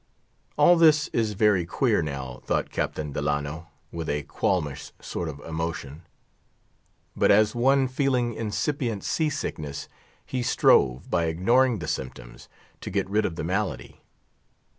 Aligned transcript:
All 0.57 0.77
this 0.77 1.09
is 1.09 1.33
very 1.33 1.63
queer 1.63 2.01
now, 2.01 2.41
thought 2.45 2.71
Captain 2.71 3.11
Delano, 3.11 3.67
with 3.91 4.09
a 4.09 4.23
qualmish 4.23 4.89
sort 4.99 5.29
of 5.29 5.39
emotion; 5.41 6.01
but, 7.15 7.29
as 7.29 7.53
one 7.53 7.87
feeling 7.87 8.33
incipient 8.33 9.03
sea 9.03 9.29
sickness, 9.29 9.87
he 10.25 10.41
strove, 10.41 11.11
by 11.11 11.25
ignoring 11.25 11.77
the 11.77 11.87
symptoms, 11.87 12.49
to 12.79 12.89
get 12.89 13.07
rid 13.11 13.25
of 13.27 13.35
the 13.35 13.43
malady. 13.43 14.01